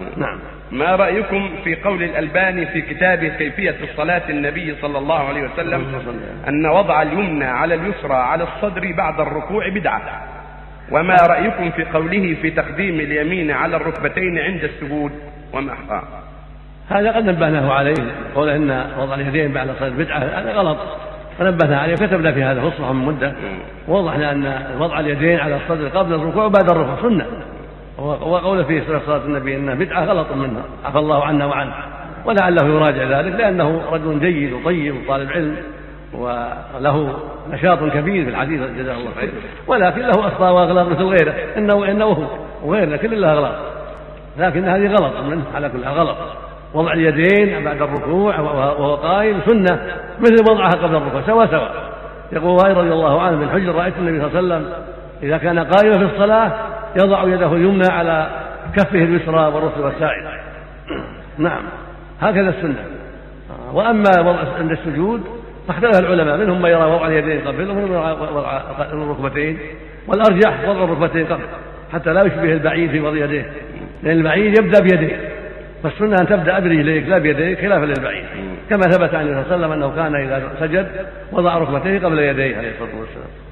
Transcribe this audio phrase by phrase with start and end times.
[0.00, 0.38] نعم.
[0.72, 5.84] ما رأيكم في قول الألباني في كتابه كيفية الصلاة النبي صلى الله عليه وسلم
[6.48, 10.22] أن وضع اليمنى على اليسرى على الصدر بعد الركوع بدعة؟
[10.90, 15.12] وما رأيكم في قوله في تقديم اليمين على الركبتين عند السجود
[15.52, 16.02] وما آه.
[16.88, 17.94] هذا قد نبهناه عليه
[18.34, 20.78] قول إن وضع اليدين بعد الصدر بدعة هذا غلط.
[21.38, 23.34] فنبهنا عليه وكتبنا في هذا خصوصا من مدة.
[23.88, 27.26] ووضحنا أن وضع اليدين على الصدر قبل الركوع وبعد الركوع سنة.
[27.98, 31.74] وقول فيه صلاه النبي انها بدعة غلط منه عفى الله عنا وعنه.
[32.24, 35.56] ولعله يراجع ذلك لأنه رجل جيد وطيب وطالب علم
[36.14, 37.14] وله
[37.50, 39.30] نشاط كبير في الحديث جزاه الله خير.
[39.66, 42.28] ولكن له أخطاء وأغلاط مثل غيره انه إنه
[42.64, 43.54] وغيره لكن له اغلاط
[44.38, 46.16] لكن هذه غلط منه على كل غلط.
[46.74, 49.80] وضع اليدين بعد الركوع وهو قائم سنة.
[50.20, 51.68] مثل وضعها قبل الركوع سوا سوا
[52.32, 54.72] يقول رضي الله عنه من حجر رأيت النبي صلى الله عليه وسلم
[55.22, 56.52] إذا كان قائما في الصلاة
[56.96, 58.26] يضع يده اليمنى على
[58.76, 60.28] كفه اليسرى والرسل والسائل
[61.38, 61.62] نعم.
[62.20, 62.84] هكذا السنة.
[63.72, 64.10] وأما
[64.58, 65.22] عند السجود
[65.68, 66.36] فاختلف العلماء.
[66.36, 68.60] منهم من يرى وضع اليدين قبل ومنهم وضع
[68.92, 69.58] الركبتين.
[70.08, 71.42] والأرجح وضع الركبتين قبل
[71.92, 73.46] حتى لا يشبه البعيد في وضع يديه.
[74.02, 75.16] لأن البعيد يبدأ بيديه
[75.82, 78.24] فالسنة أن تبدأ برجليك لا بيديك خلافا للبعيد.
[78.70, 80.88] كما ثبت عن النبي صلى الله عليه وسلم أنه كان إذا سجد
[81.32, 83.43] وضع ركبتيه قبل يديه عليه الصلاة والسلام.